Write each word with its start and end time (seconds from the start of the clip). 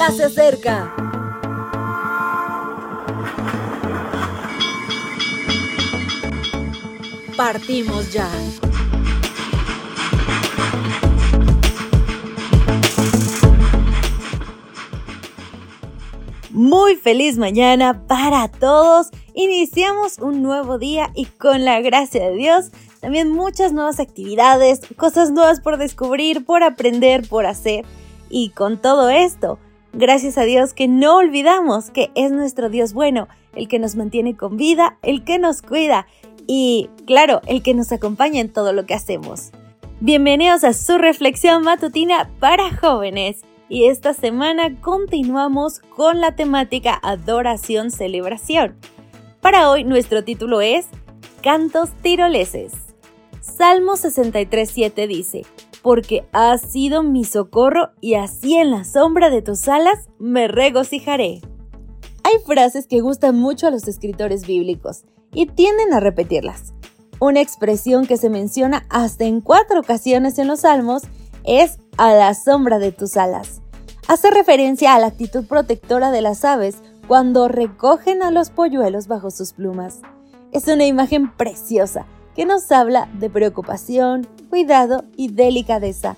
ya 0.00 0.10
se 0.12 0.24
acerca. 0.24 0.94
Partimos 7.36 8.10
ya. 8.10 8.26
Muy 16.50 16.96
feliz 16.96 17.36
mañana 17.36 18.06
para 18.06 18.48
todos. 18.48 19.08
Iniciamos 19.34 20.18
un 20.18 20.42
nuevo 20.42 20.78
día 20.78 21.10
y 21.14 21.26
con 21.26 21.66
la 21.66 21.80
gracia 21.82 22.30
de 22.30 22.36
Dios 22.36 22.70
también 23.02 23.30
muchas 23.30 23.74
nuevas 23.74 24.00
actividades, 24.00 24.80
cosas 24.96 25.30
nuevas 25.30 25.60
por 25.60 25.76
descubrir, 25.76 26.46
por 26.46 26.62
aprender, 26.62 27.28
por 27.28 27.44
hacer. 27.44 27.84
Y 28.30 28.50
con 28.50 28.80
todo 28.80 29.10
esto, 29.10 29.58
gracias 29.92 30.38
a 30.38 30.44
Dios 30.44 30.74
que 30.74 30.88
no 30.88 31.16
olvidamos 31.16 31.90
que 31.90 32.10
es 32.14 32.30
nuestro 32.32 32.68
Dios 32.68 32.92
bueno, 32.92 33.28
el 33.54 33.68
que 33.68 33.78
nos 33.78 33.96
mantiene 33.96 34.36
con 34.36 34.56
vida, 34.56 34.98
el 35.02 35.24
que 35.24 35.38
nos 35.38 35.62
cuida 35.62 36.06
y, 36.46 36.90
claro, 37.06 37.40
el 37.46 37.62
que 37.62 37.74
nos 37.74 37.92
acompaña 37.92 38.40
en 38.40 38.52
todo 38.52 38.72
lo 38.72 38.86
que 38.86 38.94
hacemos. 38.94 39.50
Bienvenidos 40.00 40.64
a 40.64 40.72
su 40.72 40.98
reflexión 40.98 41.62
matutina 41.62 42.30
para 42.40 42.74
jóvenes. 42.74 43.42
Y 43.68 43.84
esta 43.84 44.14
semana 44.14 44.80
continuamos 44.80 45.78
con 45.94 46.20
la 46.20 46.34
temática 46.34 46.98
Adoración 47.02 47.92
Celebración. 47.92 48.74
Para 49.40 49.70
hoy 49.70 49.84
nuestro 49.84 50.24
título 50.24 50.60
es 50.60 50.88
Cantos 51.40 51.90
tiroleses. 52.02 52.72
Salmo 53.40 53.92
63.7 53.92 55.06
dice, 55.06 55.42
Porque 55.82 56.26
has 56.32 56.60
sido 56.60 57.02
mi 57.02 57.24
socorro 57.24 57.90
y 58.00 58.14
así 58.14 58.56
en 58.56 58.70
la 58.70 58.84
sombra 58.84 59.30
de 59.30 59.42
tus 59.42 59.66
alas 59.68 60.08
me 60.18 60.48
regocijaré. 60.48 61.40
Hay 62.22 62.38
frases 62.44 62.86
que 62.86 63.00
gustan 63.00 63.38
mucho 63.38 63.66
a 63.66 63.70
los 63.70 63.88
escritores 63.88 64.46
bíblicos 64.46 65.04
y 65.32 65.46
tienden 65.46 65.94
a 65.94 66.00
repetirlas. 66.00 66.74
Una 67.18 67.40
expresión 67.40 68.06
que 68.06 68.16
se 68.16 68.30
menciona 68.30 68.86
hasta 68.88 69.24
en 69.24 69.40
cuatro 69.40 69.80
ocasiones 69.80 70.38
en 70.38 70.48
los 70.48 70.60
salmos 70.60 71.02
es 71.44 71.78
a 71.96 72.12
la 72.12 72.34
sombra 72.34 72.78
de 72.78 72.92
tus 72.92 73.16
alas. 73.16 73.60
Hace 74.08 74.30
referencia 74.30 74.94
a 74.94 74.98
la 74.98 75.06
actitud 75.06 75.46
protectora 75.46 76.10
de 76.10 76.20
las 76.20 76.44
aves 76.44 76.76
cuando 77.06 77.48
recogen 77.48 78.22
a 78.22 78.30
los 78.30 78.50
polluelos 78.50 79.06
bajo 79.06 79.30
sus 79.30 79.52
plumas. 79.52 80.00
Es 80.52 80.66
una 80.68 80.86
imagen 80.86 81.30
preciosa 81.36 82.06
que 82.34 82.44
nos 82.44 82.70
habla 82.72 83.08
de 83.18 83.30
preocupación, 83.30 84.26
cuidado 84.48 85.04
y 85.16 85.32
delicadeza. 85.32 86.16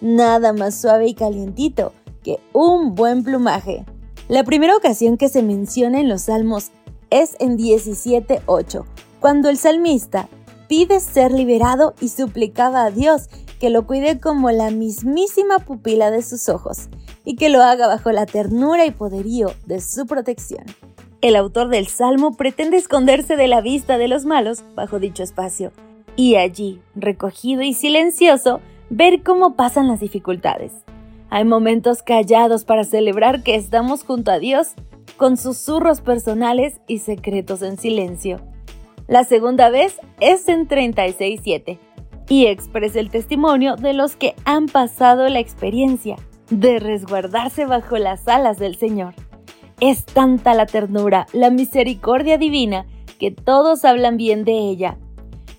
Nada 0.00 0.52
más 0.52 0.80
suave 0.80 1.06
y 1.08 1.14
calientito 1.14 1.92
que 2.22 2.40
un 2.52 2.94
buen 2.94 3.22
plumaje. 3.24 3.84
La 4.28 4.44
primera 4.44 4.76
ocasión 4.76 5.16
que 5.16 5.28
se 5.28 5.42
menciona 5.42 6.00
en 6.00 6.08
los 6.08 6.22
salmos 6.22 6.70
es 7.10 7.36
en 7.38 7.58
17.8, 7.58 8.84
cuando 9.20 9.48
el 9.48 9.58
salmista 9.58 10.28
pide 10.68 11.00
ser 11.00 11.30
liberado 11.30 11.94
y 12.00 12.08
suplicaba 12.08 12.84
a 12.84 12.90
Dios 12.90 13.28
que 13.60 13.70
lo 13.70 13.86
cuide 13.86 14.18
como 14.20 14.50
la 14.50 14.70
mismísima 14.70 15.58
pupila 15.58 16.10
de 16.10 16.22
sus 16.22 16.48
ojos 16.48 16.88
y 17.24 17.36
que 17.36 17.48
lo 17.48 17.62
haga 17.62 17.86
bajo 17.86 18.12
la 18.12 18.26
ternura 18.26 18.84
y 18.84 18.90
poderío 18.90 19.52
de 19.66 19.80
su 19.80 20.06
protección. 20.06 20.64
El 21.24 21.36
autor 21.36 21.68
del 21.68 21.86
Salmo 21.86 22.36
pretende 22.36 22.76
esconderse 22.76 23.36
de 23.36 23.48
la 23.48 23.62
vista 23.62 23.96
de 23.96 24.08
los 24.08 24.26
malos 24.26 24.62
bajo 24.74 24.98
dicho 24.98 25.22
espacio 25.22 25.72
y 26.16 26.36
allí, 26.36 26.82
recogido 26.94 27.62
y 27.62 27.72
silencioso, 27.72 28.60
ver 28.90 29.22
cómo 29.22 29.56
pasan 29.56 29.88
las 29.88 30.00
dificultades. 30.00 30.72
Hay 31.30 31.46
momentos 31.46 32.02
callados 32.02 32.66
para 32.66 32.84
celebrar 32.84 33.42
que 33.42 33.54
estamos 33.54 34.04
junto 34.04 34.32
a 34.32 34.38
Dios 34.38 34.74
con 35.16 35.38
susurros 35.38 36.02
personales 36.02 36.78
y 36.86 36.98
secretos 36.98 37.62
en 37.62 37.78
silencio. 37.78 38.42
La 39.08 39.24
segunda 39.24 39.70
vez 39.70 39.98
es 40.20 40.46
en 40.50 40.68
36.7 40.68 41.78
y 42.28 42.48
expresa 42.48 43.00
el 43.00 43.08
testimonio 43.08 43.76
de 43.76 43.94
los 43.94 44.14
que 44.16 44.34
han 44.44 44.66
pasado 44.66 45.26
la 45.30 45.40
experiencia 45.40 46.16
de 46.50 46.78
resguardarse 46.80 47.64
bajo 47.64 47.96
las 47.96 48.28
alas 48.28 48.58
del 48.58 48.76
Señor. 48.76 49.14
Es 49.80 50.04
tanta 50.04 50.54
la 50.54 50.66
ternura, 50.66 51.26
la 51.32 51.50
misericordia 51.50 52.38
divina, 52.38 52.86
que 53.18 53.30
todos 53.30 53.84
hablan 53.84 54.16
bien 54.16 54.44
de 54.44 54.52
ella. 54.52 54.98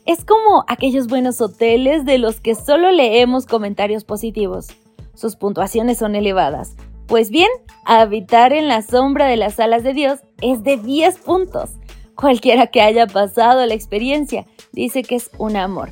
Es 0.05 0.23
como 0.23 0.63
aquellos 0.67 1.07
buenos 1.07 1.41
hoteles 1.41 2.05
de 2.05 2.17
los 2.17 2.39
que 2.39 2.55
solo 2.55 2.91
leemos 2.91 3.45
comentarios 3.45 4.03
positivos. 4.03 4.67
Sus 5.15 5.35
puntuaciones 5.35 5.97
son 5.97 6.15
elevadas. 6.15 6.75
Pues 7.07 7.29
bien, 7.29 7.49
habitar 7.85 8.53
en 8.53 8.67
la 8.67 8.81
sombra 8.81 9.27
de 9.27 9.37
las 9.37 9.59
alas 9.59 9.83
de 9.83 9.93
Dios 9.93 10.19
es 10.41 10.63
de 10.63 10.77
10 10.77 11.19
puntos. 11.19 11.71
Cualquiera 12.15 12.67
que 12.67 12.81
haya 12.81 13.07
pasado 13.07 13.65
la 13.65 13.73
experiencia 13.73 14.45
dice 14.71 15.03
que 15.03 15.15
es 15.15 15.29
un 15.37 15.55
amor. 15.55 15.89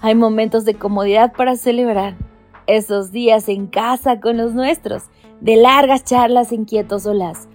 Hay 0.00 0.14
momentos 0.14 0.64
de 0.64 0.74
comodidad 0.74 1.32
para 1.32 1.56
celebrar. 1.56 2.16
Esos 2.66 3.10
días 3.10 3.48
en 3.48 3.66
casa 3.66 4.20
con 4.20 4.36
los 4.36 4.54
nuestros, 4.54 5.04
de 5.40 5.56
largas 5.56 6.04
charlas 6.04 6.52
en 6.52 6.64
quietos 6.64 7.06
olas. 7.06 7.48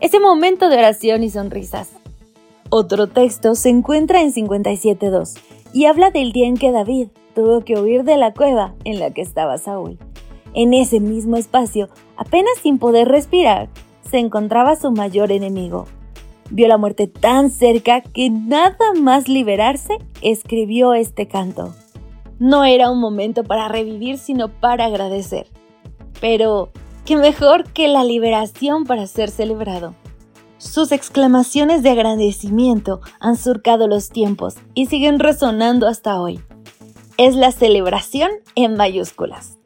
Ese 0.00 0.20
momento 0.20 0.68
de 0.68 0.78
oración 0.78 1.22
y 1.22 1.30
sonrisas. 1.30 1.90
Otro 2.70 3.08
texto 3.08 3.54
se 3.54 3.68
encuentra 3.68 4.22
en 4.22 4.32
57.2 4.32 5.38
y 5.72 5.84
habla 5.86 6.10
del 6.10 6.32
día 6.32 6.46
en 6.46 6.56
que 6.56 6.72
David 6.72 7.08
tuvo 7.34 7.60
que 7.60 7.78
huir 7.78 8.04
de 8.04 8.16
la 8.16 8.32
cueva 8.32 8.74
en 8.84 8.98
la 8.98 9.10
que 9.10 9.22
estaba 9.22 9.58
Saúl. 9.58 9.98
En 10.54 10.74
ese 10.74 11.00
mismo 11.00 11.36
espacio, 11.36 11.88
apenas 12.16 12.52
sin 12.62 12.78
poder 12.78 13.08
respirar, 13.08 13.68
se 14.10 14.18
encontraba 14.18 14.76
su 14.76 14.90
mayor 14.90 15.32
enemigo, 15.32 15.86
vio 16.52 16.68
la 16.68 16.76
muerte 16.76 17.06
tan 17.06 17.50
cerca 17.50 18.02
que 18.02 18.28
nada 18.30 18.92
más 19.00 19.28
liberarse 19.28 19.98
escribió 20.20 20.92
este 20.94 21.26
canto. 21.26 21.74
No 22.38 22.64
era 22.64 22.90
un 22.90 23.00
momento 23.00 23.44
para 23.44 23.68
revivir, 23.68 24.18
sino 24.18 24.48
para 24.48 24.86
agradecer. 24.86 25.46
Pero, 26.20 26.70
¿qué 27.04 27.16
mejor 27.16 27.64
que 27.72 27.88
la 27.88 28.04
liberación 28.04 28.84
para 28.84 29.06
ser 29.06 29.30
celebrado? 29.30 29.94
Sus 30.58 30.92
exclamaciones 30.92 31.82
de 31.82 31.90
agradecimiento 31.90 33.00
han 33.20 33.36
surcado 33.36 33.88
los 33.88 34.10
tiempos 34.10 34.54
y 34.74 34.86
siguen 34.86 35.18
resonando 35.18 35.88
hasta 35.88 36.20
hoy. 36.20 36.40
Es 37.18 37.34
la 37.34 37.52
celebración 37.52 38.30
en 38.54 38.76
mayúsculas. 38.76 39.58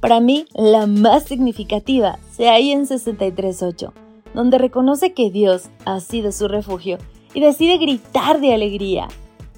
Para 0.00 0.20
mí, 0.20 0.46
la 0.54 0.86
más 0.86 1.24
significativa 1.24 2.18
se 2.32 2.48
halla 2.48 2.72
en 2.72 2.86
63.8 2.86 3.92
donde 4.34 4.58
reconoce 4.58 5.12
que 5.12 5.30
Dios 5.30 5.68
ha 5.84 6.00
sido 6.00 6.32
su 6.32 6.48
refugio 6.48 6.98
y 7.34 7.40
decide 7.40 7.78
gritar 7.78 8.40
de 8.40 8.54
alegría. 8.54 9.08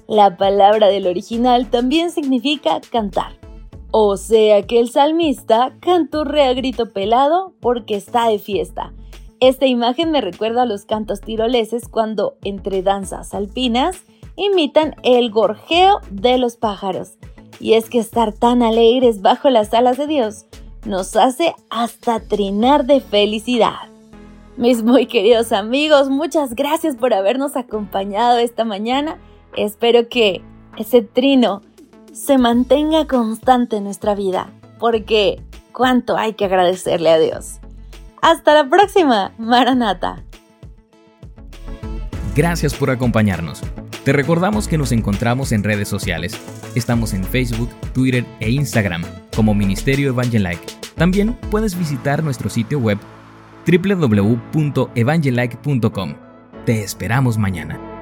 La 0.07 0.37
palabra 0.37 0.87
del 0.87 1.07
original 1.07 1.69
también 1.69 2.11
significa 2.11 2.79
cantar. 2.91 3.33
O 3.97 4.17
sea 4.17 4.61
que 4.63 4.81
el 4.81 4.89
salmista 4.89 5.71
canturrea 5.79 6.53
grito 6.53 6.91
pelado 6.91 7.53
porque 7.61 7.95
está 7.95 8.27
de 8.27 8.39
fiesta. 8.39 8.91
Esta 9.39 9.67
imagen 9.67 10.11
me 10.11 10.19
recuerda 10.19 10.63
a 10.63 10.65
los 10.65 10.83
cantos 10.83 11.21
tiroleses 11.21 11.87
cuando, 11.87 12.35
entre 12.43 12.83
danzas 12.83 13.33
alpinas, 13.33 14.03
imitan 14.35 14.97
el 15.03 15.31
gorjeo 15.31 16.01
de 16.11 16.37
los 16.37 16.57
pájaros. 16.57 17.13
Y 17.61 17.75
es 17.75 17.89
que 17.89 17.99
estar 17.99 18.33
tan 18.33 18.63
alegres 18.63 19.21
bajo 19.21 19.49
las 19.49 19.73
alas 19.73 19.95
de 19.95 20.07
Dios 20.07 20.45
nos 20.85 21.15
hace 21.15 21.55
hasta 21.69 22.19
trinar 22.19 22.83
de 22.83 22.99
felicidad. 22.99 23.87
Mis 24.57 24.83
muy 24.83 25.05
queridos 25.05 25.53
amigos, 25.53 26.09
muchas 26.09 26.53
gracias 26.53 26.97
por 26.97 27.13
habernos 27.13 27.55
acompañado 27.55 28.39
esta 28.39 28.65
mañana. 28.65 29.21
Espero 29.55 30.09
que 30.09 30.41
ese 30.77 31.01
trino 31.01 31.61
se 32.15 32.37
mantenga 32.37 33.07
constante 33.07 33.77
en 33.77 33.83
nuestra 33.83 34.13
vida, 34.15 34.49
porque 34.79 35.41
cuánto 35.73 36.15
hay 36.17 36.33
que 36.33 36.45
agradecerle 36.45 37.09
a 37.09 37.19
Dios. 37.19 37.59
Hasta 38.21 38.53
la 38.53 38.69
próxima, 38.69 39.33
Maranata. 39.37 40.23
Gracias 42.33 42.73
por 42.73 42.89
acompañarnos. 42.89 43.61
Te 44.05 44.13
recordamos 44.13 44.69
que 44.69 44.77
nos 44.77 44.93
encontramos 44.93 45.51
en 45.51 45.63
redes 45.63 45.89
sociales. 45.89 46.39
Estamos 46.73 47.13
en 47.13 47.23
Facebook, 47.23 47.69
Twitter 47.93 48.25
e 48.39 48.49
Instagram 48.49 49.03
como 49.35 49.53
Ministerio 49.53 50.09
Evangelike. 50.09 50.65
También 50.95 51.37
puedes 51.51 51.77
visitar 51.77 52.23
nuestro 52.23 52.49
sitio 52.49 52.79
web 52.79 52.97
www.evangelike.com. 53.67 56.13
Te 56.65 56.81
esperamos 56.81 57.37
mañana. 57.37 57.94